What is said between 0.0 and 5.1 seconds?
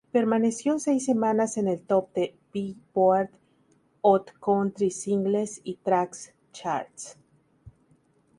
Permaneció seis semanas en el top de Billboard Hot Country